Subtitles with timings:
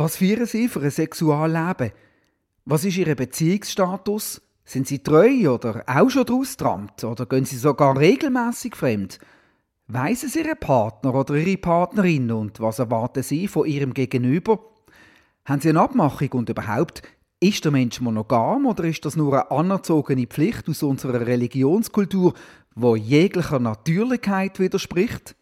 [0.00, 1.92] Was führen Sie für ein Sexualleben?
[2.64, 4.40] Was ist Ihr Beziehungsstatus?
[4.64, 7.04] Sind Sie treu oder auch schon draus getrampt?
[7.04, 9.18] Oder gehen Sie sogar regelmäßig fremd?
[9.88, 14.60] Weiss es Ihr Partner oder Ihre Partnerin und was erwarten Sie von Ihrem Gegenüber?
[15.44, 17.02] Haben Sie eine Abmachung und überhaupt,
[17.38, 22.32] ist der Mensch monogam oder ist das nur eine anerzogene Pflicht aus unserer Religionskultur,
[22.74, 25.36] wo jeglicher Natürlichkeit widerspricht?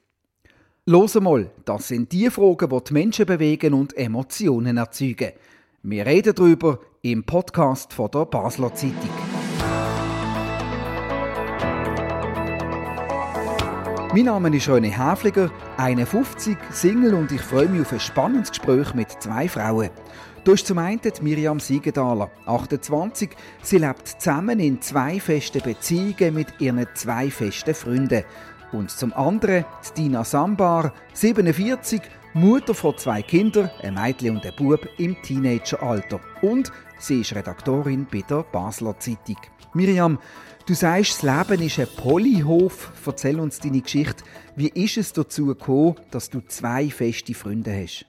[0.91, 5.33] Los mal, das sind die Fragen, die die Menschen bewegen und Emotionen erzeugen.
[5.83, 9.11] Wir reden darüber im Podcast von der Basler Zeitung.
[14.15, 18.95] Mein Name ist René Häfliger, 51, Single und ich freue mich auf ein spannendes Gespräch
[18.95, 19.91] mit zwei Frauen.
[20.45, 23.29] Du ist zum einen Miriam Siegenthaler, 28.
[23.61, 28.25] Sie lebt zusammen in zwei festen Beziehungen mit ihren zwei festen Freunden.
[28.73, 29.65] Und zum anderen
[29.97, 32.03] Dina Sambar, 47,
[32.35, 36.21] Mutter von zwei Kindern, ein Mädchen und ein Bub im Teenageralter.
[36.43, 39.39] Und sie ist Redaktorin bei der Basler Zeitung.
[39.75, 40.19] Miriam,
[40.67, 42.93] du sagst, das Leben ist ein Polyhof.
[43.07, 44.25] Erzähl uns deine Geschichte.
[44.57, 48.05] Wie ist es dazu gekommen, dass du zwei feste Freunde hast?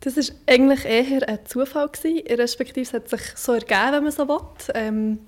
[0.00, 1.88] Das war eigentlich eher ein Zufall.
[2.28, 4.40] Respektive es hat sich so ergeben, wenn man so will.
[4.74, 5.20] Ähm,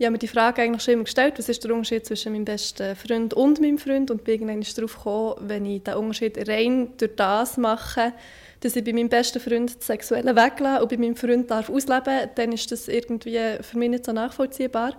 [0.00, 2.46] ich habe mir die Frage eigentlich schon immer gestellt, was ist der Unterschied zwischen meinem
[2.46, 4.10] besten Freund und meinem Freund?
[4.10, 8.14] Und bin irgendwann darauf gekommen, wenn ich den Unterschied rein durch das mache,
[8.60, 12.30] dass ich bei meinem besten Freund das Sexuelle weglasse und bei meinem Freund darf ausleben,
[12.34, 14.96] dann ist das irgendwie für mich nicht so nachvollziehbar.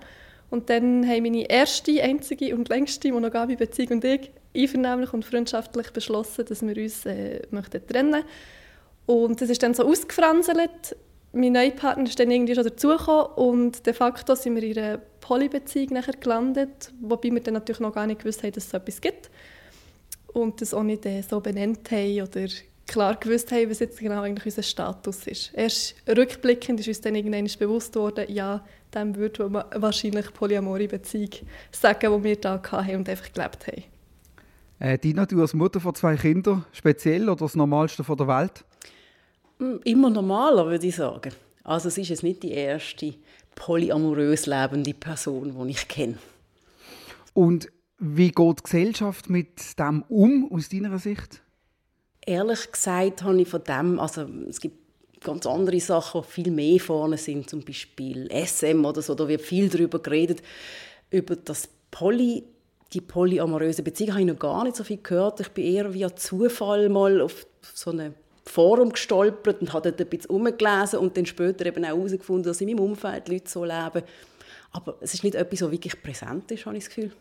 [0.51, 5.89] Und dann haben meine erste, einzige und längste monogame Beziehung und ich einvernehmlich und freundschaftlich
[5.89, 8.23] beschlossen, dass wir uns äh, möchten trennen.
[9.07, 10.95] Und das ist dann so ausgefranselt
[11.33, 14.97] mein neuer Partner ist dann irgendwie schon dazugekommen und de facto sind wir in einer
[14.97, 18.77] Polybeziehung nachher gelandet, wobei wir dann natürlich noch gar nicht gewusst haben, dass es so
[18.77, 19.29] etwas gibt
[20.33, 22.47] und das auch nicht äh, so benannt haben oder
[22.87, 25.53] klar gewusst haben, was jetzt genau eigentlich unser Status ist.
[25.53, 31.29] Erst rückblickend ist uns dann irgendwann bewusst worden, ja, dem würde man wahrscheinlich polyamore Beziehung
[31.71, 33.83] sagen, die wir da hatten und einfach gelebt haben.
[34.79, 38.65] Äh, Dina, du als Mutter von zwei Kindern, speziell oder das Normalste von der Welt?
[39.83, 41.33] Immer normaler, würde ich sagen.
[41.63, 43.13] Also es ist jetzt nicht die erste
[43.53, 46.17] polyamorös lebende Person, die ich kenne.
[47.33, 51.41] Und wie geht die Gesellschaft mit dem um, aus deiner Sicht?
[52.25, 54.77] Ehrlich gesagt habe ich von dem, also es gibt
[55.23, 59.41] ganz andere Sachen, die viel mehr vorne sind, zum Beispiel SM oder so, da wird
[59.41, 60.41] viel darüber geredet,
[61.11, 62.43] über das Poly,
[62.93, 65.39] die polyamoröse Beziehung habe ich noch gar nicht so viel gehört.
[65.39, 68.13] Ich bin eher via Zufall mal auf so eine
[68.45, 72.61] Forum gestolpert und habe dort ein bisschen umgelesen und dann später eben auch herausgefunden, dass
[72.61, 74.03] in meinem Umfeld Leute so leben.
[74.71, 77.11] Aber es ist nicht etwas, so wirklich präsent ist, habe ich das Gefühl.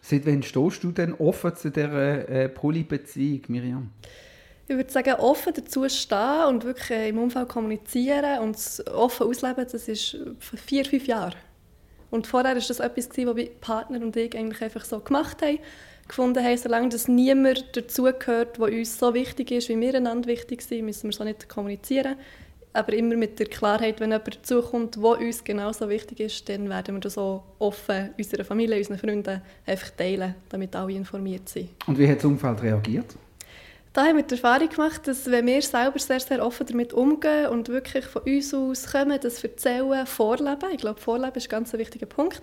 [0.00, 3.90] Seit wann stehst du denn offen zu dieser äh, Polybeziehung, Miriam?
[4.68, 8.56] Ich würde sagen, offen dazu stehen und wirklich äh, im Umfeld kommunizieren und
[8.92, 10.16] offen ausleben, das ist
[10.66, 11.36] vier, fünf Jahre.
[12.10, 15.58] Und vorher war das etwas, was mein Partner und ich eigentlich einfach so gemacht haben
[16.08, 20.62] gefunden haben, solange das niemand dazugehört, der uns so wichtig ist, wie wir einander wichtig
[20.62, 22.16] sind, müssen wir so nicht kommunizieren.
[22.72, 26.96] Aber immer mit der Klarheit, wenn jemand dazukommt, der uns genauso wichtig ist, dann werden
[26.96, 31.70] wir das so offen unserer Familie, unseren Freunden einfach teilen, damit alle informiert sind.
[31.86, 33.16] Und wie hat das Umfeld reagiert?
[33.92, 37.48] Da haben wir die Erfahrung gemacht, dass wenn wir selber sehr, sehr offen damit umgehen
[37.48, 41.72] und wirklich von uns aus kommen, das erzählen, vorleben, ich glaube, vorleben ist ein ganz
[41.72, 42.42] wichtiger Punkt,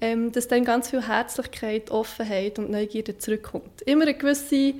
[0.00, 3.82] ähm, dass dann ganz viel Herzlichkeit, Offenheit und Neugierde zurückkommt.
[3.82, 4.74] Immer eine gewisse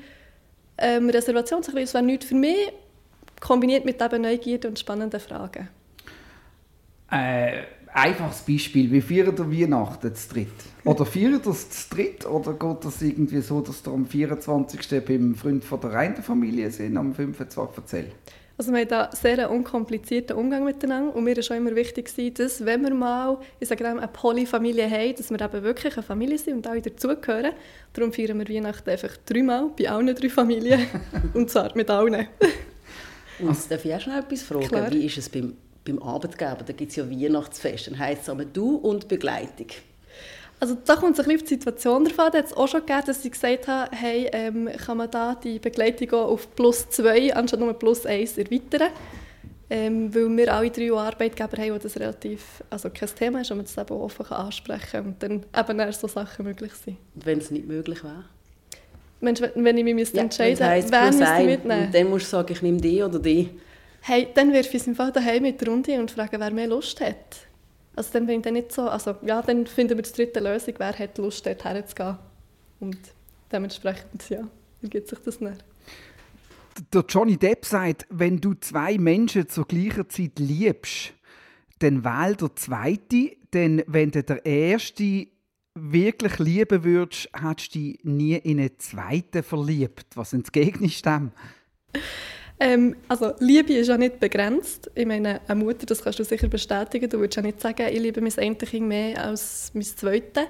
[0.79, 2.73] ähm, Reservation, so es wäre nichts für mich,
[3.41, 5.69] kombiniert mit eben Neugierde und spannenden Fragen.
[7.11, 7.63] Äh,
[7.93, 10.49] einfaches Beispiel, wie feiert ihr Weihnachten zu dritt?
[10.85, 15.05] Oder feiert ihr es zu dritt oder geht das irgendwie so, dass ihr am 24.
[15.05, 17.59] beim Freund von der reinen Familie sind, am 25.
[17.77, 18.13] erzählt?
[18.59, 22.11] Also wir haben da sehr einen unkomplizierten Umgang miteinander und mir war schon immer wichtig,
[22.35, 26.39] dass wenn wir mal ich sage eine Polyfamilie haben, dass wir eben wirklich eine Familie
[26.39, 27.53] sind und alle dazugehören.
[27.93, 30.87] Darum feiern wir Weihnachten einfach dreimal bei allen drei Familien
[31.35, 32.29] und zwar mit allen.
[33.41, 34.69] und also, darf ich auch schnell etwas fragen?
[34.69, 34.91] Klar.
[34.91, 35.55] Wie ist es beim,
[35.85, 36.65] beim Arbeitgeber?
[36.67, 39.67] Da gibt es ja Weihnachtsfest, dann heisst es aber du und Begleitung.
[40.59, 42.31] Also da kommt es ein bisschen auf die Situation davon.
[42.33, 45.35] Da hat es auch schon gegeben, dass sie gesagt haben, hey, ähm, kann man da
[45.35, 48.91] die Begleitung auf plus zwei anstatt nur plus eins erweitern.
[49.69, 53.57] Ähm, weil wir alle drei Arbeitgeber haben, wo das relativ also kein Thema ist und
[53.57, 56.99] man das eben offen ansprechen kann und dann eben erst so Sachen möglich sind.
[57.17, 58.25] Und wenn es nicht möglich wäre?
[59.21, 61.87] Mensch, wenn ich mich müsste ja, entscheiden müsste, wer müsste ich mitnehmen?
[61.87, 63.51] Und dann musst du sagen, ich nehme die oder die.
[64.03, 66.69] Hey, dann wirf ich es im Fall daheim mit der Runde und frage, wer mehr
[66.69, 67.46] Lust hat.
[67.97, 70.75] Also dann bin ich dann nicht so, also ja, dann finden wir die dritte Lösung,
[70.77, 72.19] wer hat Lust, dort herzugehen.
[72.79, 72.99] Und
[73.51, 74.47] dementsprechend, ja,
[74.83, 75.65] ergibt sich das nicht.
[76.93, 81.15] Der Johnny Depp sagt, wenn du zwei Menschen zur gleichen Zeit liebst,
[81.79, 85.29] dann wähl der zweite, denn wenn du der erste
[85.75, 90.07] wirklich lieben würdest, hättest du dich nie in einen zweiten verliebt.
[90.15, 91.33] Was entgegnest du dem?
[92.59, 94.91] Ähm, also Liebe ist ja nicht begrenzt.
[94.95, 98.01] Ich meine, eine Mutter, das kannst du sicher bestätigen, du würdest ja nicht sagen, ich
[98.01, 100.45] liebe mein eine Kind mehr als mein zweites.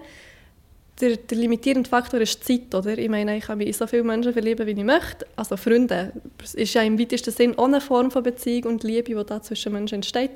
[1.00, 2.97] Der, der, limitierende Faktor ist die Zeit, oder?
[2.97, 5.26] Ich meine, ich kann mich in so viele Menschen verlieben, wie ich möchte.
[5.37, 9.25] Also Freunde, das ist ja im weitesten Sinn eine Form von Beziehung und Liebe, die
[9.26, 10.31] da zwischen Menschen entsteht.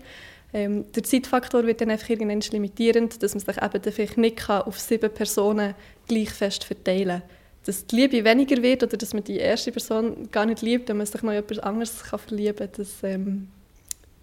[0.52, 4.78] Ähm, der Zeitfaktor wird dann einfach irgendwann limitierend, dass man sich eben vielleicht nicht auf
[4.78, 5.74] sieben Personen
[6.08, 7.39] gleich fest verteilen kann.
[7.66, 10.96] Dass die Liebe weniger wird oder dass man die erste Person gar nicht liebt, wenn
[10.96, 13.02] man sich noch etwas anderes kann verlieben kann, das...
[13.02, 13.48] Ähm,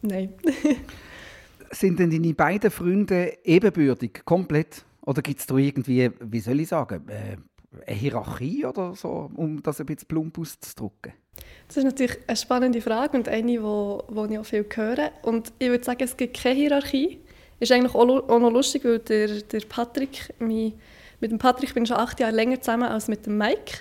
[0.02, 0.34] nein.
[1.72, 4.86] Sind denn deine beiden Freunde ebenbürtig, komplett?
[5.06, 7.38] Oder gibt es da irgendwie, wie soll ich sagen, äh,
[7.86, 11.14] eine Hierarchie oder so, um das ein bisschen plump auszudrücken?
[11.68, 15.12] Das ist natürlich eine spannende Frage und eine, die wo, wo ich auch viel höre.
[15.22, 17.20] Und ich würde sagen, es gibt keine Hierarchie.
[17.60, 20.74] Ist eigentlich auch, auch noch lustig, weil der, der Patrick, mein,
[21.20, 23.80] mit dem Patrick bin ich schon acht Jahre länger zusammen als mit dem Mike.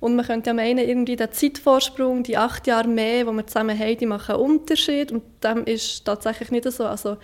[0.00, 3.78] Und man könnte ja meinen, irgendwie der Zeitvorsprung, die acht Jahre mehr, die wir zusammen
[3.78, 5.10] haben, die machen einen Unterschied.
[5.10, 6.86] Und dem ist tatsächlich nicht so.
[6.86, 7.16] Also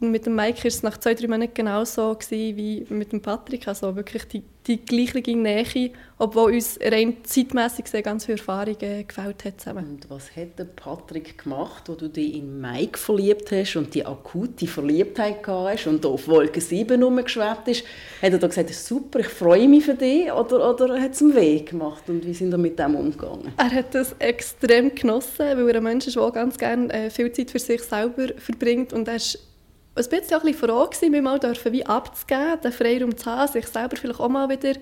[0.00, 3.68] mit dem Mike war es nach zwei, drei Monaten genauso wie mit dem Patrick.
[3.68, 9.44] Also wirklich die, die gleiche Nähe, obwohl uns rein zeitmässig sehr ganz viele Erfahrungen gefällt
[9.44, 9.86] hat zusammen.
[9.90, 14.04] Und was hat der Patrick gemacht, wo du dich in Mike verliebt hast und die
[14.04, 17.84] akute Verliebtheit hast und auf Wolke 7 rumgeschwebt ist?
[18.22, 21.34] Hat er da gesagt, super, ich freue mich für dich oder, oder hat es einen
[21.34, 23.52] Weg gemacht und wie sind er mit dem umgegangen?
[23.56, 27.32] Er hat das extrem genossen, weil er ein Mensch ist, der ganz gerne äh, viel
[27.32, 29.49] Zeit für sich selber verbringt und er ist
[29.94, 33.52] ein bisschen auch ein bisschen froh mich mal dürfen, wie abzugeben, den Freiraum zu haben,
[33.52, 34.74] sich selber vielleicht auch mal wieder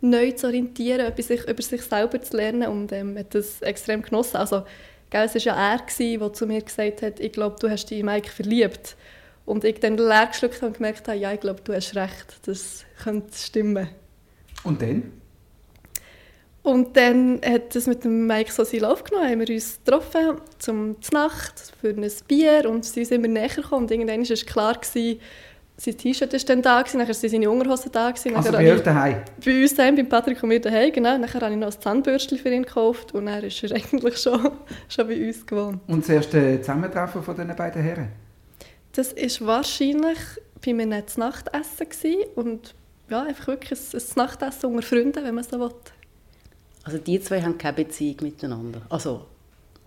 [0.00, 4.02] neu zu orientieren, über sich, über sich selber zu lernen und ähm, hat das extrem
[4.02, 4.36] genossen.
[4.36, 4.64] Also,
[5.10, 5.80] gell, es war ja er,
[6.18, 8.96] der zu mir gesagt hat, ich glaube, du hast dich in Mike verliebt.
[9.44, 12.84] Und ich dann leer geschluckt und gemerkt habe, ja, ich glaube, du hast recht, das
[13.02, 13.88] könnte stimmen.
[14.64, 15.12] Und dann?
[16.66, 20.38] Und dann hat es mit dem Mike so seinen Lauf genommen, haben wir uns getroffen
[20.58, 24.74] zum Nacht für ein Bier und sie sind immer näher gekommen und irgendwann war klar,
[24.74, 25.20] gewesen,
[25.76, 28.10] sein T-Shirt war dann da, gewesen, nachher sind seine Unterhosen da.
[28.10, 29.22] Gewesen, also bei euch daheim?
[29.44, 31.16] Bei uns daheim, bei Patrick und mir daheim, genau.
[31.16, 34.50] Nachher habe ich noch ein Zahnbürstchen für ihn gekauft und dann ist er eigentlich schon,
[34.88, 35.78] schon bei uns gewohnt.
[35.86, 38.08] Und das erste Zusammentreffen von diesen beiden Herren?
[38.90, 40.18] Das war wahrscheinlich
[40.64, 42.74] bei einem Nachtessen gewesen und
[43.08, 45.70] ja, einfach wirklich ein, ein Nachtessen unter Freunden, wenn man so will.
[46.86, 48.80] Also die zwei haben keine Beziehung miteinander?
[48.88, 49.22] Also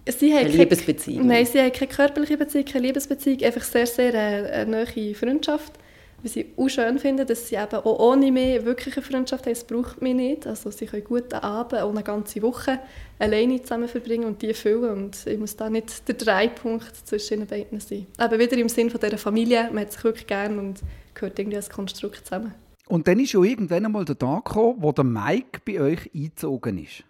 [0.05, 1.25] sie eine Liebesbeziehung?
[1.27, 5.73] Nein, sie haben keine körperliche Beziehung, keine Liebesbeziehung, einfach sehr, sehr eine, eine nahe Freundschaft.
[6.21, 9.53] Was ich auch schön finde, dass sie eben auch ohne mich wirklich eine Freundschaft haben,
[9.53, 10.45] das braucht mich nicht.
[10.45, 12.79] Also sie können guten Abend und eine ganze Woche
[13.17, 17.47] alleine zusammen verbringen und die füllen und ich muss da nicht der Dreipunkt zwischen den
[17.47, 18.07] beiden sein.
[18.17, 20.81] Aber wieder im Sinn von dieser Familie, man hat sich wirklich gern und
[21.13, 22.53] gehört irgendwie als Konstrukt zusammen.
[22.89, 26.83] Und dann ist schon irgendwann einmal der Tag gekommen, wo der Mike bei euch eingezogen
[26.83, 27.03] ist.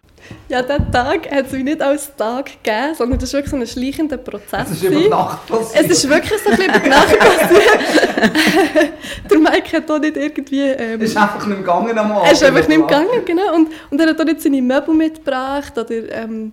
[0.46, 3.66] Ja, diesen Tag hat es nicht als Tag gegeben, sondern das ist wirklich so ein
[3.66, 4.70] schleichender Prozess.
[4.72, 5.84] Es ist über Nacht passiert.
[5.86, 8.92] Es ist wirklich so ein bisschen über Nacht passiert.
[9.30, 10.60] der Mike hat auch nicht irgendwie...
[10.60, 12.26] Ähm, ist einfach nicht gegangen am Abend.
[12.26, 13.54] Er ist einfach nicht gegangen, genau.
[13.54, 16.12] Und, und er hat auch nicht seine Möbel mitgebracht oder...
[16.12, 16.52] Ähm,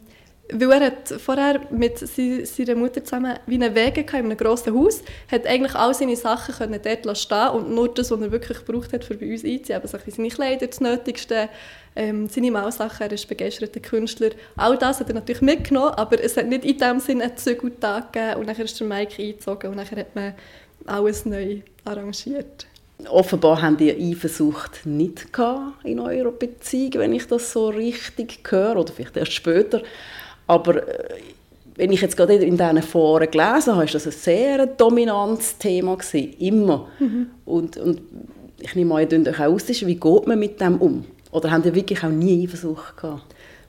[0.52, 5.01] weil er hat vorher mit seiner Mutter zusammen wie einen Weg in einem grossen Haus,
[5.30, 8.94] hat eigentlich all seine Sachen können dort stehen und nur das, was er wirklich gebraucht
[8.94, 9.82] hat, für bei uns einzuziehen.
[9.82, 11.50] Also seine Kleider, das Nötigste,
[11.96, 14.30] ähm, seine Maulsachen, er ist begeisterter Künstler.
[14.56, 18.13] All das hat er natürlich mitgenommen, aber es hat nicht in dem Sinne einen Zügeltag
[18.13, 20.34] gegeben und dann ist der Mike eingezogen und dann hat man
[20.86, 22.68] alles neu arrangiert.
[23.10, 25.27] Offenbar haben die Eifersucht nicht
[25.84, 29.84] in eurer Beziehung, wenn ich das so richtig höre, oder vielleicht erst später.
[30.48, 31.22] Aber äh,
[31.75, 35.96] wenn ich jetzt gerade in diesen Foren gelesen habe, war das ein sehr dominantes Thema.
[35.96, 36.88] Gewesen, immer.
[37.00, 37.30] Mhm.
[37.46, 38.01] Und, und
[38.60, 41.06] ich nehme an, ihr euch auch austauschen, wie geht man mit dem um?
[41.32, 43.24] Oder haben ihr wirklich auch nie Eifersucht gehabt?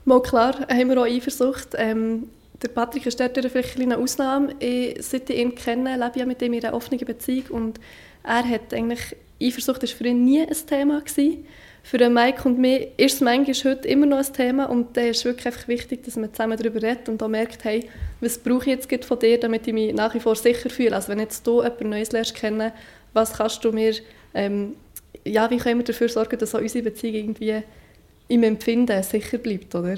[0.05, 1.69] Mal klar, haben wir auch Eifersucht.
[1.75, 2.29] Ähm,
[2.61, 4.55] der Patrick ist dort vielleicht eine Ausnahme.
[4.59, 7.79] Ich, seit ich ihn kenne, lebe ich mit ihm in einer offenen Beziehung und
[8.23, 11.45] er hat eigentlich, Eifersucht war für ihn nie ein Thema gewesen
[11.83, 15.25] für Mike und mich ist es manchmal heute immer noch ein Thema und da ist
[15.25, 17.89] wirklich einfach wichtig, dass man zusammen darüber redet und auch merkt, hey,
[18.21, 20.95] was brauche ich jetzt von dir, damit ich mich nach wie vor sicher fühle.
[20.95, 22.71] Also wenn jetzt du jemand Neues lernst kennen,
[23.13, 23.95] was kannst du mir,
[24.33, 24.75] ähm,
[25.25, 27.63] ja, wie können wir dafür sorgen, dass auch unsere Beziehung irgendwie
[28.27, 29.97] im Empfinden sicher bleibt, oder?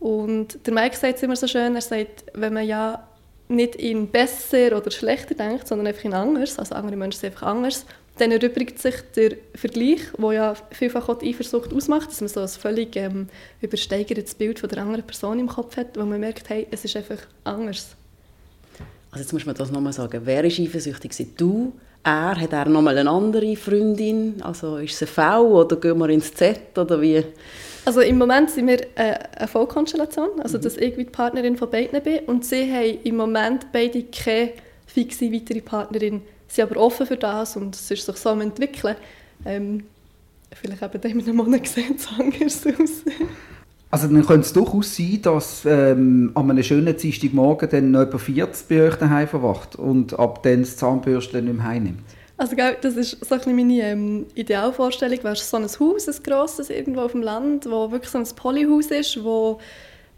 [0.00, 3.06] Und der Mike sagt es immer so schön, er sagt, wenn man ja
[3.48, 7.48] nicht in besser oder schlechter denkt, sondern einfach in anders, also andere Menschen sind einfach
[7.48, 7.84] anders,
[8.18, 12.40] dann erübrigt sich der Vergleich, der ja vielfach auch die Eifersucht ausmacht, dass man so
[12.40, 13.28] ein völlig ähm,
[13.62, 16.96] übersteigertes Bild von der anderen Person im Kopf hat, wo man merkt, hey, es ist
[16.96, 17.96] einfach anders.
[19.10, 20.20] Also jetzt muss man das nochmal sagen.
[20.24, 21.34] Wer ist eifersüchtig?
[21.36, 21.72] Du?
[22.02, 22.40] Er?
[22.40, 24.40] Hat er nochmal eine andere Freundin?
[24.42, 27.24] Also ist es eine V oder gehen wir ins Z oder wie?
[27.84, 30.62] Also im Moment sind wir äh, eine Vollkonstellation, also mhm.
[30.62, 34.52] dass ich die Partnerin von beiden bin und sie haben im Moment beide keine
[34.86, 38.96] fixe weitere Partnerin sind aber offen für das und es ist sich so am entwickeln.
[39.44, 39.84] Ähm,
[40.52, 43.04] vielleicht eben in einem Monat sehen es anders aus.
[43.92, 48.18] Also dann könnte es durchaus sein, dass ähm, an einem schönen Dienstagmorgen dann noch etwa
[48.18, 52.04] 40 bei euch daheim verwacht und ab dann das Zahnbürste nicht mehr heimnimmt.
[52.36, 55.22] Also das ist so ein meine ähm, Idealvorstellung.
[55.22, 58.86] Wäre so ein Haus, ein grosses, irgendwo auf dem Land, wo wirklich so ein Polyhaus
[58.86, 59.58] ist, wo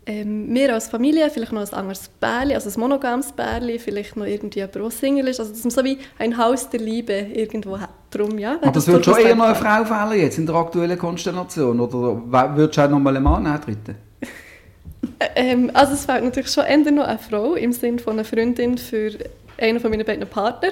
[0.04, 4.26] ähm, wir als Familie, vielleicht noch ein anderes Pärchen, also ein monogames Pärchen, vielleicht noch
[4.26, 7.78] irgendwie jemand, der Single ist, also dass man so wie ein Haus der Liebe irgendwo
[7.78, 7.90] hat.
[8.10, 10.98] Darum, ja, Aber das, würde schon eher noch eine Frau fehlen jetzt in der aktuellen
[10.98, 13.94] Konstellation, oder würdest du auch noch mal einen Mann antreten?
[15.36, 18.76] ähm, also es fehlt natürlich schon eher noch eine Frau, im Sinne von einer Freundin
[18.76, 19.12] für
[19.58, 20.70] einen von meinen beiden Partner.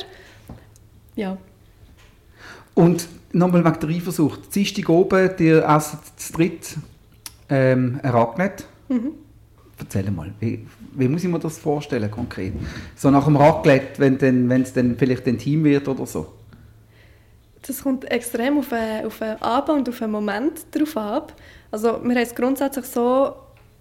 [1.15, 1.37] Ja.
[2.75, 4.55] Und nochmal wegen der Eifersucht.
[4.55, 6.77] Dienstag oben, ihr esst zu dritt
[7.49, 8.65] ähm, ein Raclette.
[8.91, 9.13] Mhm.
[9.79, 12.53] Erzähl mal, wie, wie, muss ich mir das vorstellen konkret?
[12.97, 16.27] So nach dem Raclette, wenn es dann vielleicht ein Team wird oder so?
[17.67, 21.35] Das kommt extrem auf einen, auf einen Abend und auf einen Moment drauf ab.
[21.71, 23.33] Also wir haben es grundsätzlich so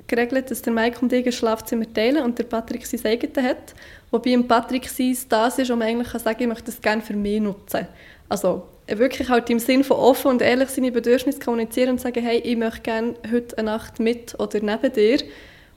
[0.08, 3.74] geregelt, dass der Mike und ich ein Schlafzimmer teilen und der Patrick sein eigenes hat.
[4.12, 7.16] Wobei im Patrick sein das ist, um eigentlich zu sagen, ich möchte das gerne für
[7.16, 7.88] mich nutzen.
[8.28, 8.64] Also
[8.98, 12.58] wirklich halt im Sinn von offen und ehrlich seine Bedürfnisse kommunizieren und sagen, hey, ich
[12.58, 15.20] möchte gerne heute eine Nacht mit oder neben dir.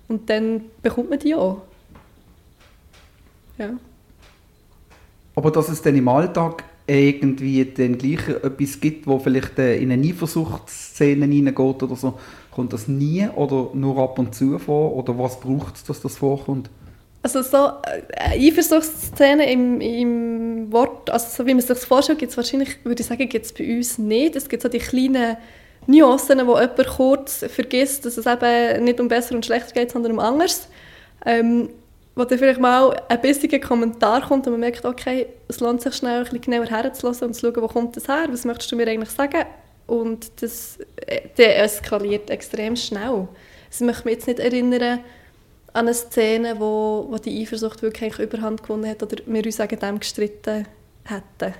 [0.08, 1.62] Und dann bekommt man die auch.
[3.58, 3.70] Ja.
[5.34, 9.92] Aber dass es dann im Alltag irgendwie dann gleich etwas gibt, wo vielleicht äh, in
[9.92, 12.18] eine Eifersuchtsszene hineingeht oder so,
[12.50, 14.94] kommt das nie oder nur ab und zu vor?
[14.94, 16.68] Oder was braucht es, dass das vorkommt?
[17.22, 22.32] Also so äh, Eifersuchtsszene im, im Wort, also so wie man sich das vorstellt, gibt
[22.32, 24.34] es wahrscheinlich, würde ich sagen, gibt es bei uns nicht.
[24.34, 25.36] Es gibt so die kleinen
[25.86, 30.12] Nuancen, wo jemand kurz vergisst, dass es eben nicht um besser und schlechter geht, sondern
[30.12, 30.68] um anders.
[31.24, 31.70] Ähm,
[32.14, 35.94] wo dann vielleicht mal ein bissiger Kommentar kommt und man merkt, okay, es lohnt sich
[35.94, 38.76] schnell ein bisschen genauer herzulassen und zu schauen, wo kommt das her, was möchtest du
[38.76, 39.44] mir eigentlich sagen?
[39.86, 43.28] Und das äh, deeskaliert extrem schnell.
[43.68, 45.00] Also ich möchte mich jetzt nicht erinnern,
[45.72, 49.78] an eine Szene, wo, wo die Eifersucht wirklich überhand gewonnen hat oder wir uns wegen
[49.78, 50.66] dem gestritten
[51.04, 51.54] hätten?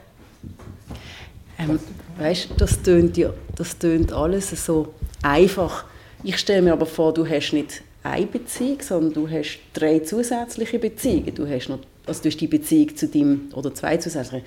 [1.58, 1.78] Ähm,
[2.18, 5.84] weißt, das tönt ja, das tönt alles so einfach.
[6.22, 10.78] Ich stelle mir aber vor, du hast nicht eine Beziehung, sondern du hast drei zusätzliche
[10.78, 11.34] Beziehungen.
[11.34, 14.44] Du hast noch, also du hast die Beziehung zu deinem oder zwei zusätzliche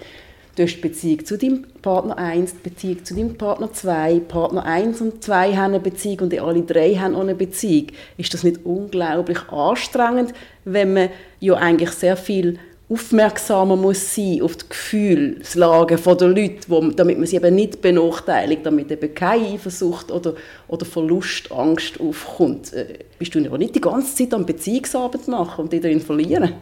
[0.55, 5.01] Du hast Beziehung zu deinem Partner 1, die Beziehung zu deinem Partner 2, Partner 1
[5.01, 7.87] und 2 haben eine Beziehung und alle drei haben auch eine Beziehung.
[8.17, 10.33] Ist das nicht unglaublich anstrengend,
[10.63, 11.09] wenn man
[11.41, 12.57] ja eigentlich sehr viel
[12.87, 18.89] aufmerksamer muss sein auf die Gefühlslagen der Leute, damit man sie eben nicht benachteiligt, damit
[18.91, 20.35] eben keine Eifersucht oder,
[20.69, 22.71] oder Verlust, Angst aufkommt.
[22.71, 26.53] Äh, bist du nicht die ganze Zeit am Beziehungsarbeit machen und dich darin verlieren?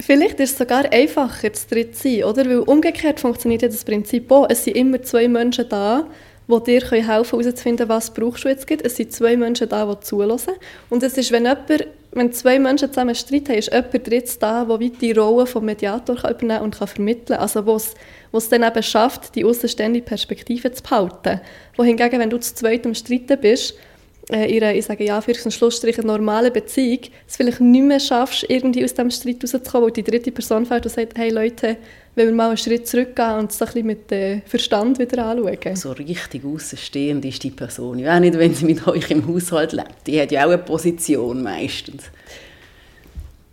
[0.00, 2.44] Vielleicht ist es sogar einfacher, zu dritt zu sein, oder?
[2.44, 4.46] Weil umgekehrt funktioniert ja das Prinzip auch.
[4.48, 6.06] Es sind immer zwei Menschen da,
[6.48, 8.84] die dir helfen können, herauszufinden, was brauchst du jetzt gibt.
[8.84, 10.54] Es sind zwei Menschen da, die zulassen.
[10.90, 14.64] Und es ist, wenn, jemand, wenn zwei Menschen zusammen Streit haben, ist jemand drittes da,
[14.64, 17.38] der die Rolle des Mediator kann übernehmen und kann vermitteln kann.
[17.38, 21.40] Also wo es dann eben schafft, die außenstehende Perspektive zu behalten.
[21.76, 23.74] Wohingegen, wenn du zu zweit am Streiten bist,
[24.30, 28.00] äh, einer, ich sage ja, für einen Schlussstrich, eine normale Beziehung, es vielleicht nicht mehr
[28.00, 31.76] schaffst, irgendwie aus diesem Streit rauszukommen, weil die dritte Person fällt und sagt, hey Leute,
[32.14, 35.76] wenn wir mal einen Schritt zurückgehen und es ein bisschen mit dem Verstand wieder anschauen.
[35.76, 39.72] So richtig außenstehend ist die Person ja auch nicht, wenn sie mit euch im Haushalt
[39.72, 40.06] lebt.
[40.06, 42.04] Die hat ja auch eine Position meistens.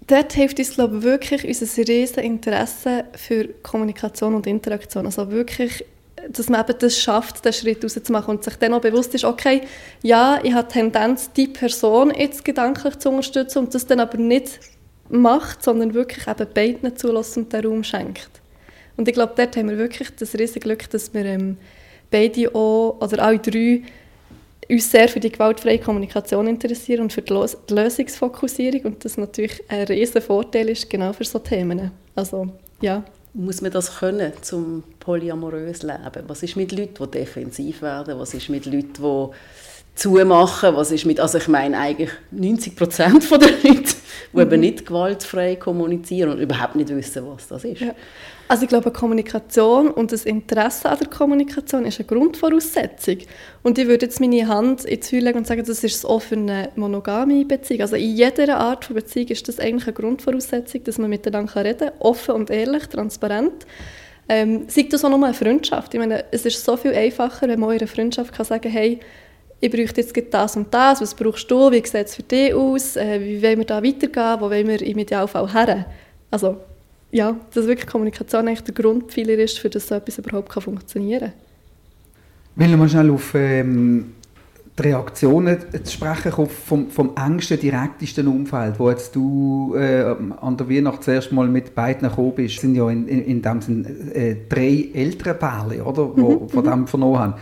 [0.08, 5.06] Dort hilft uns, glaube ich, wirklich unser riesen Interesse für Kommunikation und Interaktion.
[5.06, 5.86] Also wirklich
[6.28, 9.62] dass man eben das schafft, den Schritt rauszumachen und sich dann auch bewusst ist, okay,
[10.02, 14.60] ja, ich habe Tendenz, die Person jetzt gedanklich zu unterstützen und das dann aber nicht
[15.10, 18.30] macht, sondern wirklich eben beiden zulassen und den Raum schenkt.
[18.98, 21.58] Und ich glaube, dort haben wir wirklich das riesige Glück, dass wir ähm,
[22.12, 23.84] beide auch, oder alle drei,
[24.70, 29.18] uns sehr für die gewaltfreie Kommunikation interessieren und für die, Los die Lösungsfokussierung und das
[29.18, 31.92] natürlich ein riesiger Vorteil ist, genau für solche Themen.
[32.16, 32.50] Also,
[32.82, 36.24] ja muss man das können, zum polyamorös leben?
[36.28, 38.18] Was ist mit Leuten, die defensiv werden?
[38.20, 39.36] Was ist mit Leuten, die
[40.00, 40.76] zumachen.
[40.76, 43.96] Was ist mit, also ich meine eigentlich 90 Prozent der Leute, die
[44.34, 44.42] mhm.
[44.42, 47.82] eben nicht gewaltfrei kommunizieren und überhaupt nicht wissen, was das ist.
[47.82, 47.94] Ja.
[48.48, 53.18] Also ich glaube, Kommunikation und das Interesse an der Kommunikation ist eine Grundvoraussetzung.
[53.62, 56.36] Und ich würde jetzt meine Hand ins Feuer legen und sagen, das ist auch für
[56.36, 57.82] eine monogame Beziehung.
[57.82, 61.90] Also in jeder Art von Beziehung ist das eigentlich eine Grundvoraussetzung, dass man miteinander reden
[61.90, 63.68] kann, offen und ehrlich, transparent.
[64.28, 65.94] Ähm, sei das auch nur eine Freundschaft.
[65.94, 69.00] Ich meine, es ist so viel einfacher, wenn man in einer Freundschaft kann sagen hey,
[69.60, 72.96] ich bräuchte jetzt das und das, was brauchst du, wie sieht es für dich aus,
[72.96, 75.86] äh, wie wollen wir da weitergehen, wo wollen wir im Idealfall her?
[76.32, 76.58] Also
[77.12, 81.32] ja, dass wirklich Kommunikation eigentlich der Grundpfeiler ist, für dass so etwas überhaupt funktionieren
[82.56, 82.68] kann.
[82.68, 84.14] Will mal schnell auf ähm,
[84.80, 90.70] die Reaktionen zu sprechen vom, vom engsten, direktesten Umfeld, wo jetzt du äh, an der
[90.70, 94.36] Weihnacht zuerst mal mit beiden gekommen bist, sind ja in, in, in dem Sinne äh,
[94.48, 96.88] drei ältere Pärchen, oder, wo mhm, von dem mhm.
[96.88, 97.34] vernommen haben.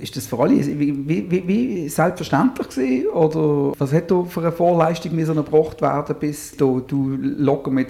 [0.00, 3.08] Ist das für alle wie, wie, wie selbstverständlich gewesen?
[3.08, 7.88] Oder was du für eine Vorleistung müssen erbracht werden, bis du, du locker mit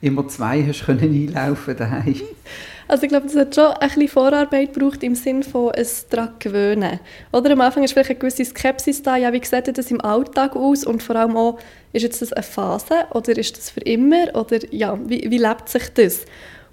[0.00, 2.14] immer zwei hast können einlaufen daheim?
[2.88, 6.34] Also ich glaube, das hat schon ein bisschen Vorarbeit gebraucht im Sinne von es daran
[6.38, 7.00] gewöhnen.
[7.32, 10.54] Oder am Anfang ist vielleicht eine gewisse Skepsis da, ja, wie sieht das im Alltag
[10.56, 11.58] aus und vor allem auch,
[11.92, 15.68] ist jetzt das eine Phase oder ist das für immer oder ja, wie, wie lebt
[15.68, 16.24] sich das?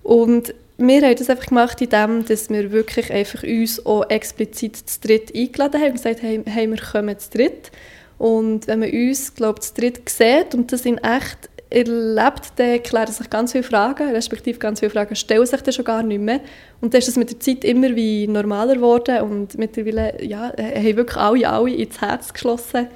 [0.04, 5.00] Und wir haben das einfach gemacht, indem dass wir wirklich einfach uns auch explizit zu
[5.02, 7.72] dritt eingeladen haben und gesagt haben, hey, wir kommen zu dritt.
[8.18, 12.84] Und wenn man uns, glaube ich, zu dritt sieht und das in echt erlebt, dann
[12.84, 16.22] klären sich ganz viele Fragen, respektive ganz viele Fragen stellen sich dann schon gar nicht
[16.22, 16.42] mehr.
[16.82, 20.98] Und dann ist es mit der Zeit immer wie normaler geworden und mittlerweile ja, haben
[20.98, 22.88] wirklich alle, alle ins Herz geschlossen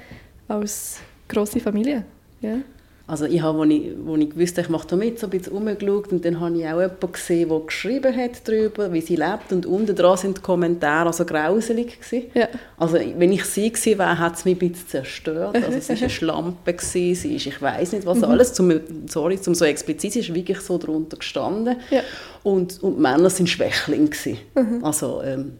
[0.46, 2.04] als grosse Familie.
[2.40, 2.58] Ja.
[3.08, 5.52] Also ich habe, als ich, als ich wusste, ich mache da mit, so ein bisschen
[5.52, 9.52] umgeschaut und dann habe ich auch jemanden gesehen, der geschrieben hat darüber, wie sie lebt
[9.52, 12.26] und unten dran sind die Kommentare also grauselig gewesen.
[12.34, 12.48] Ja.
[12.76, 15.54] Also wenn ich sie gewesen wäre, hat es mich ein bisschen zerstört.
[15.54, 18.24] Also sie war eine Schlampe, gewesen, sie ist, ich weiß nicht was mhm.
[18.24, 18.72] alles, zum,
[19.06, 21.76] sorry, zum so explizit, sie ist wirklich so darunter gestanden.
[21.90, 22.00] Ja.
[22.42, 24.10] Und, und die Männer sind Schwächlinge
[24.56, 24.84] mhm.
[24.84, 25.52] Also ähm,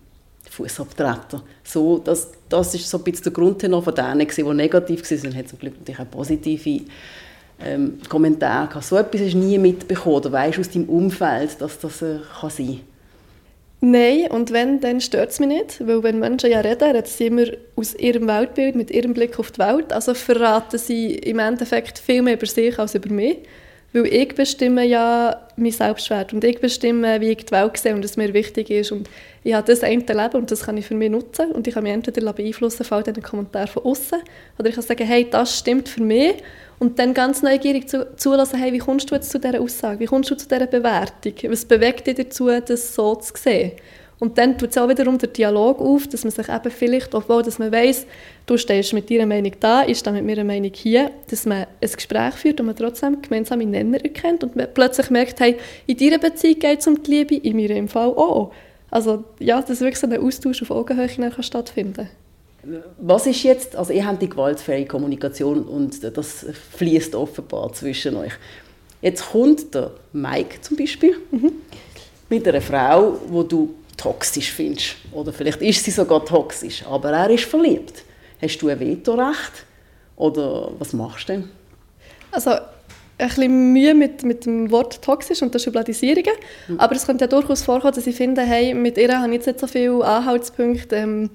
[0.51, 1.45] Fußabtreter.
[1.63, 5.29] So, das, das ist so ein bisschen der Grundtenor von denen, die negativ waren.
[5.31, 6.81] Es hat zum Glück natürlich auch positive
[7.65, 8.85] ähm, Kommentare gehabt.
[8.85, 12.51] So etwas hast du nie mitbekommen oder weißt aus deinem Umfeld, dass das äh, kann
[12.51, 12.81] sein kann?
[13.81, 17.27] Nein, und wenn, dann stört es mich nicht, weil wenn Menschen ja reden, reden sie
[17.27, 17.45] immer
[17.77, 22.23] aus ihrem Weltbild, mit ihrem Blick auf die Welt, also verraten sie im Endeffekt viel
[22.23, 23.39] mehr über sich als über mich,
[23.93, 28.05] weil ich bestimme ja mein Selbstwert und ich bestimme, wie ich die Welt sehe und
[28.05, 28.93] was mir wichtig ist.
[28.93, 29.09] Und
[29.43, 31.53] ich habe das eine Leben und das kann ich für mich nutzen.
[31.53, 34.19] Und ich kann mich entweder beeinflussen von diesen Kommentaren von außen
[34.59, 36.35] oder ich kann sagen, hey, das stimmt für mich.
[36.79, 40.07] Und dann ganz neugierig zu, zulassen, hey, wie kommst du jetzt zu dieser Aussage, wie
[40.07, 43.73] kommst du zu dieser Bewertung, was bewegt dich dazu, das so zu sehen.
[44.19, 47.43] Und dann tut es auch wiederum der Dialog auf, dass man sich eben vielleicht, obwohl
[47.43, 48.07] dass man weiss,
[48.47, 51.91] du stehst mit deiner Meinung da, ich stehe mit meiner Meinung hier, dass man ein
[51.91, 56.19] Gespräch führt und man trotzdem gemeinsame Nenner erkennt und man plötzlich merkt, hey, in deiner
[56.19, 58.53] Beziehung geht es um die Liebe, in meiner im Fall auch.
[58.91, 62.09] Also ja, dass wirklich so ein Austausch auf Augenhöhe kann stattfinden
[62.99, 68.33] was ist jetzt, also ihr habt die gewaltfreie Kommunikation und das fließt offenbar zwischen euch.
[69.03, 71.53] Jetzt kommt der Mike zum Beispiel mhm.
[72.29, 74.97] mit einer Frau, wo du toxisch findest.
[75.13, 78.05] Oder vielleicht ist sie sogar toxisch, aber er ist verliebt.
[78.41, 79.65] Hast du ein Vetorecht?
[80.17, 81.49] Oder was machst du denn?
[82.31, 82.51] Also
[83.19, 86.25] ein bisschen Mühe mit, mit dem Wort toxisch und der Schubladisierung.
[86.69, 86.81] Mhm.
[86.81, 89.47] Aber es könnte ja durchaus vorkommen, dass ich finde, hey, mit ihr habe ich jetzt
[89.47, 90.97] nicht so viele Anhaltspunkte.
[90.97, 91.31] Ähm,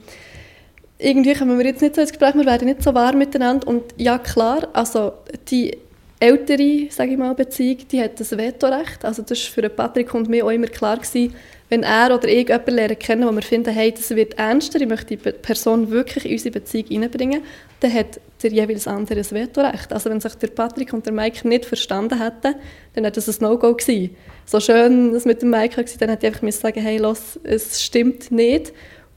[0.99, 3.67] irgendwie kommen wir jetzt nicht so ins Gespräch, wir werden nicht so warm miteinander.
[3.67, 5.13] Und ja, klar, also
[5.49, 5.75] die
[6.19, 9.03] ältere, sage ich mal, Beziehung, die hat das Vetorecht.
[9.03, 11.33] Also das war für Patrick und mich auch immer klar gewesen,
[11.71, 14.89] wenn er oder ich jemanden lernen kennen, wo wir finden, hey, das wird ernster, ich
[14.89, 17.43] möchte die Person wirklich in unsere Beziehung hineinbringen,
[17.79, 19.93] dann hat der jeweils andere ein Vetorecht.
[19.93, 22.55] Also wenn sich der Patrick und der Mike nicht verstanden hätten,
[22.93, 24.17] dann wäre das ein No-Go gewesen.
[24.45, 27.81] So schön das mit dem Mike war, dann hätte ich einfach sagen hey, los, es
[27.81, 28.73] stimmt nicht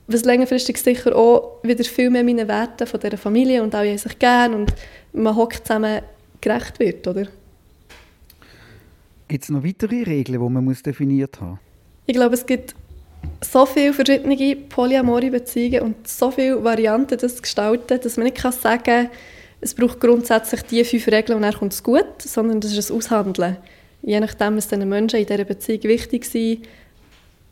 [0.07, 3.99] was längerfristig sicher auch wieder viel mehr meinen Werten von dieser Familie und alle haben
[3.99, 4.73] sich gern und
[5.13, 6.03] man hockt zusammen
[6.43, 7.27] gerecht wird, oder?
[9.27, 11.59] Gibt es noch weitere Regeln, die man muss definiert haben
[12.07, 12.75] Ich glaube, es gibt
[13.41, 18.41] so viele verschiedene polyamore Beziehungen und so viele Varianten, das zu gestalten, dass man nicht
[18.41, 19.11] sagen kann,
[19.61, 22.97] es braucht grundsätzlich diese fünf Regeln und dann kommt es gut, sondern das ist ein
[22.97, 23.57] Aushandeln.
[24.03, 26.59] Je nachdem, was diesen Menschen in dieser Beziehung wichtig ist.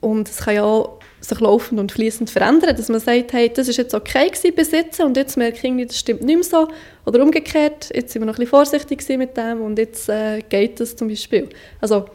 [0.03, 3.69] Und es kann ja auch sich laufend und fließend verändern, dass man sagt, hey, das
[3.69, 6.69] ist jetzt okay gewesen bis und jetzt merke ich irgendwie, das stimmt nicht mehr so
[7.07, 10.81] oder umgekehrt, jetzt sind wir noch ein bisschen vorsichtig mit dem und jetzt äh, geht
[10.81, 11.49] das zum Beispiel.
[11.81, 12.07] Also,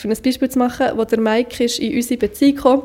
[0.00, 2.82] für ein Beispiel zu machen, wo der Mike ist in unsere Beziehung kam,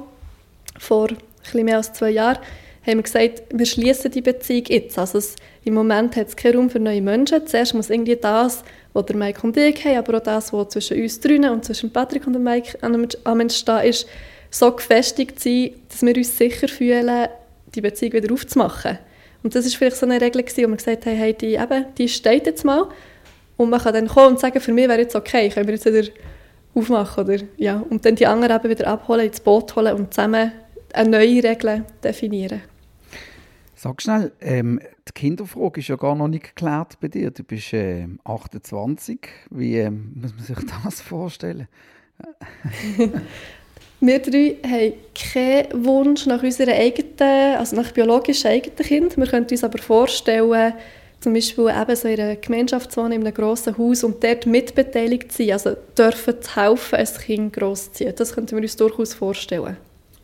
[0.78, 1.10] vor
[1.42, 2.40] bisschen mehr als zwei Jahren,
[2.86, 4.98] haben wir gesagt, wir schließen die Beziehung jetzt.
[5.00, 7.46] Also es, im Moment hat es keinen Raum für neue Menschen.
[7.48, 11.02] Zuerst muss irgendwie das, was der Mike und ich haben, aber auch das, was zwischen
[11.02, 12.78] uns drinnen und zwischen Patrick und dem Mike
[13.24, 14.08] am Entstehen ist,
[14.52, 17.28] so gefestigt sein, dass wir uns sicher fühlen,
[17.74, 19.00] die Beziehung wieder aufzumachen.
[19.44, 21.86] Und das ist vielleicht so eine Regel gewesen, wo wir gesagt haben, hey, die, eben,
[21.98, 22.88] die steht jetzt mal.
[23.58, 25.86] Und man kann dann kommen und sagen, für mich wäre jetzt okay, können wir jetzt
[25.86, 26.08] wieder
[26.76, 27.24] aufmachen.
[27.24, 27.84] Oder, ja.
[27.90, 30.52] Und dann die anderen eben wieder abholen, ins Boot holen und zusammen
[30.94, 32.62] eine neue Regel definieren.
[33.76, 37.32] Sag schnell, ähm, die Kinderfrage ist ja gar noch nicht geklärt bei dir.
[37.32, 39.20] Du bist äh, 28.
[39.52, 41.68] Wie äh, muss man sich das vorstellen?
[44.00, 49.18] Wir drei haben keinen Wunsch nach unserer eigenen, also nach biologischen eigenen Kind.
[49.18, 50.74] Wir können uns aber vorstellen,
[51.26, 54.46] zum Beispiel eben so in einer Gemeinschaft zu wohnen, in einem grossen Haus und dort
[54.46, 58.14] mitbeteiligt zu sein, also dürfen zu helfen, ein Kind großzuziehen.
[58.16, 59.76] Das könnten wir uns durchaus vorstellen.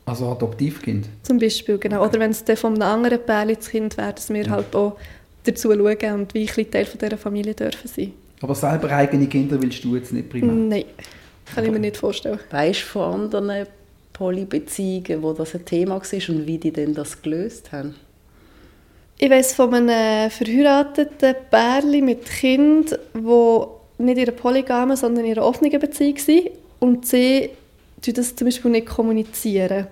[0.05, 1.07] Also Adoptivkind?
[1.23, 2.05] Zum Beispiel, genau.
[2.05, 4.51] Oder wenn es dann von einem anderen Pärchen das Kind wäre, dass wir ja.
[4.51, 4.95] halt auch
[5.43, 8.13] dazu schauen und wie ein Teil von dieser Familie dürfen sein.
[8.39, 10.53] Aber selber eigene Kinder willst du jetzt nicht primär?
[10.53, 10.83] Nein.
[11.55, 12.39] Kann ich mir nicht vorstellen.
[12.51, 13.65] Weißt du von anderen
[14.13, 17.95] Polybeziehungen, wo das ein Thema war und wie die denn das gelöst haben?
[19.23, 25.33] Ich weiß von einem verheirateten Pärchen mit Kind, wo nicht in einer polygamen, sondern in
[25.33, 26.51] einer offenen Beziehung war.
[26.79, 27.51] Und sie
[28.01, 29.85] das zum Beispiel nicht kommunizieren.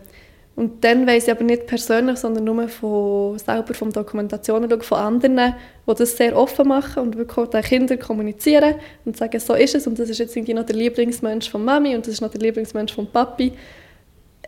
[0.56, 5.54] Und dann weiss ich aber nicht persönlich, sondern nur von, selber von Dokumentationen von anderen,
[5.88, 9.76] die das sehr offen machen und wirklich auch den Kindern kommunizieren und sagen, so ist
[9.76, 12.32] es und das ist jetzt irgendwie noch der Lieblingsmensch von Mami und das ist noch
[12.32, 13.54] der Lieblingsmensch von Papi.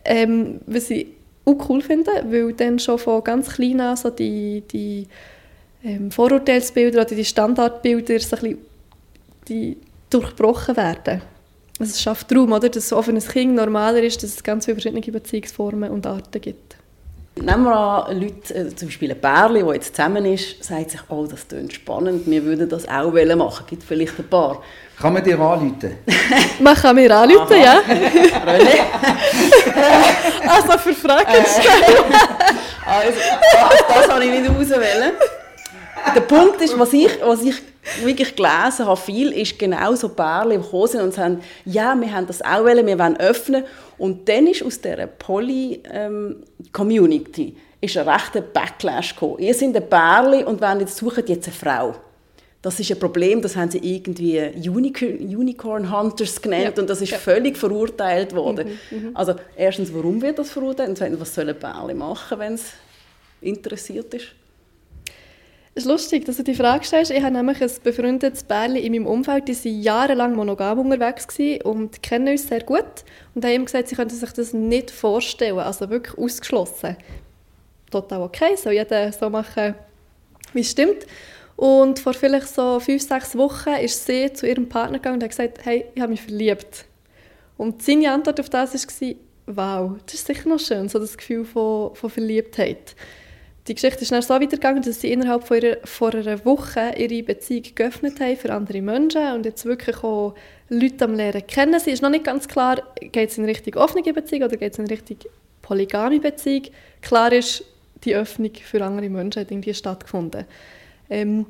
[0.03, 1.05] Ähm, was ich
[1.45, 5.07] auch cool finde, weil dann schon von ganz klein an so die, die
[5.83, 8.57] ähm, Vorurteilsbilder oder die Standardbilder so ein bisschen
[9.47, 9.77] die
[10.09, 11.21] durchbrochen werden.
[11.79, 12.69] Es schafft Raum, oder?
[12.69, 16.05] dass es auch für ein Kind normaler ist, dass es ganz viele verschiedene Beziehungsformen und
[16.05, 16.70] Arten gibt.
[17.41, 21.01] Nehmen wir an, Leute, äh, zum Beispiel ein Pärchen, das jetzt zusammen ist, sagt sich,
[21.09, 23.63] oh, das klingt spannend, wir würden das auch machen.
[23.63, 24.61] Es gibt vielleicht ein paar.
[24.99, 25.97] Kann man dir anrufen?
[26.59, 27.81] man kann mir anrufen, ja.
[30.47, 31.43] also für Fragen äh.
[31.43, 32.03] stellen.
[32.85, 33.19] also,
[33.87, 35.13] das habe ich nicht auswählen.
[36.15, 37.55] Der Punkt ist, was ich, was ich
[38.03, 42.27] wirklich gelesen habe, viel, ist genau so Pärchen, gekommen sind und sagen, ja, wir haben
[42.27, 43.63] das auch wollen, wir wollen öffnen.
[43.97, 49.39] Und dann ist aus dieser Poly-Community ähm, ist ein rechter Backlash gekommen.
[49.39, 51.95] Ihr seid ein Pärchen und wollen jetzt suchen jetzt eine Frau.
[52.61, 54.39] Das ist ein Problem, das haben sie irgendwie
[54.69, 56.81] Unicorn Hunters genannt ja.
[56.81, 57.17] und das ist ja.
[57.17, 58.77] völlig verurteilt worden.
[58.91, 60.89] Mhm, mhm, also erstens, warum wird das verurteilt?
[60.89, 62.73] Und zweitens, was soll ein Pärchen machen, wenn es
[63.41, 64.27] interessiert ist?
[65.73, 67.11] Es ist lustig, dass du die Frage stellst.
[67.11, 71.25] Ich habe nämlich ein befreundetes Pärchen in meinem Umfeld, die waren jahrelang monogam unterwegs
[71.63, 73.05] und kennen uns sehr gut.
[73.33, 76.97] Und haben ihm gesagt, sie könnten sich das nicht vorstellen, also wirklich ausgeschlossen.
[77.89, 79.75] Total okay, soll jeder so machen,
[80.51, 81.07] wie es stimmt.
[81.55, 85.29] Und vor vielleicht so fünf, sechs Wochen ist sie zu ihrem Partner gegangen und hat
[85.29, 86.83] gesagt, hey, ich habe mich verliebt.
[87.55, 89.13] Und seine Antwort auf das war,
[89.45, 92.93] wow, das ist sicher noch schön, so das Gefühl von, von Verliebtheit
[93.67, 97.23] die Geschichte ist dann so weitergegangen, dass sie innerhalb von, ihrer, von einer Woche ihre
[97.23, 100.33] Beziehung geöffnet haben für andere Menschen und jetzt wirklich auch
[100.69, 101.79] Leute am Lernen kennen.
[101.79, 104.79] Sie ist noch nicht ganz klar, geht es in Richtung offene Beziehung oder geht es
[104.79, 105.17] in Richtung
[105.61, 106.63] polygame Beziehung.
[107.01, 107.63] Klar ist,
[108.03, 110.45] die Öffnung für andere Menschen hat irgendwie stattgefunden.
[111.09, 111.45] Ähm,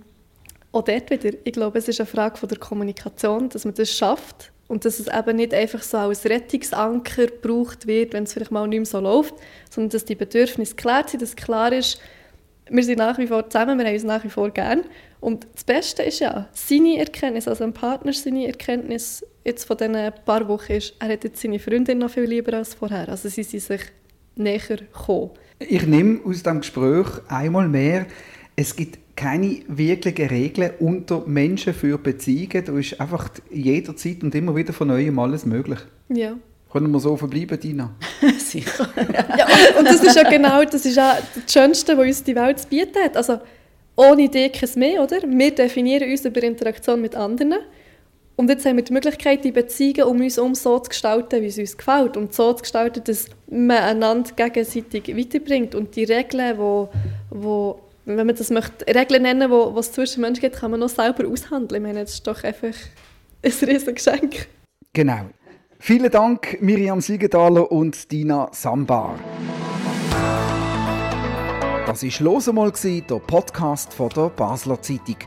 [0.74, 3.89] auch dort wieder, ich glaube, es ist eine Frage von der Kommunikation, dass man das
[3.89, 8.51] schafft und dass es eben nicht einfach so als Rettungsanker gebraucht wird, wenn es vielleicht
[8.51, 9.36] mal nicht mehr so läuft,
[9.69, 11.99] sondern dass die Bedürfnisse klar sind, dass klar ist,
[12.69, 14.86] wir sind nach wie vor zusammen, wir haben uns nach wie vor gern.
[15.19, 20.13] Und das Beste ist ja, seine Erkenntnis, also ein Partner seine Erkenntnis jetzt von diesen
[20.23, 23.10] paar Wochen ist, er hat jetzt seine Freundin noch viel lieber als vorher.
[23.10, 23.81] Also sie sind sich
[24.38, 25.31] näher gekommen.
[25.60, 28.05] Ich nehme aus diesem Gespräch einmal mehr,
[28.55, 32.65] es gibt keine wirklichen Regeln unter Menschen für Beziehungen.
[32.65, 35.80] Da ist einfach jederzeit und immer wieder von neuem alles möglich.
[36.10, 36.36] Ja.
[36.71, 37.93] Können wir so verbleiben, Dina?
[38.38, 38.88] Sicher.
[39.38, 39.45] ja,
[39.78, 42.67] und das ist ja genau das, ist ja das Schönste, was uns die Welt zu
[42.67, 43.17] bieten hat.
[43.17, 43.39] Also,
[43.97, 45.17] ohne Idee kein mehr, oder?
[45.21, 47.56] Wir definieren uns über Interaktion mit anderen.
[48.38, 51.47] Und jetzt haben wir die Möglichkeit, die Beziehungen um uns herum so zu gestalten, wie
[51.47, 52.15] es uns gefällt.
[52.15, 55.76] Und so zu gestalten, dass man einander gegenseitig weiterbringt.
[55.76, 57.74] Und die Regeln, die, die
[58.05, 60.89] wenn man das möchte, Regeln nennen, wo, was es zwischen Menschen gibt, kann man noch
[60.89, 61.81] selber aushandeln.
[61.81, 64.47] Ich meine, das ist doch einfach ein riesiges Geschenk.
[64.93, 65.29] Genau.
[65.79, 69.17] Vielen Dank, Miriam Siegenthaler und Dina Sambar.
[71.85, 75.17] Das war «Los einmal», der Podcast von der Basler Zeitung.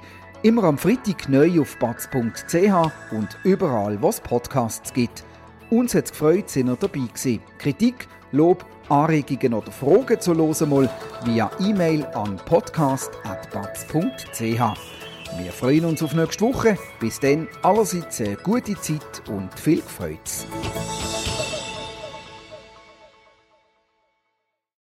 [0.43, 5.25] Immer am Freitag neu auf batz.ch und überall, wo es Podcasts gibt.
[5.71, 7.41] Uns hat es gefreut, sind ihr dabei gewesen.
[7.59, 10.91] Kritik, Lob Anregungen oder Fragen zu hören mal
[11.25, 14.41] via E-Mail an podcast.batz.ch.
[14.41, 16.79] Wir freuen uns auf nächste Woche.
[17.01, 20.21] Bis dann allerseits eine gute Zeit und viel Freude.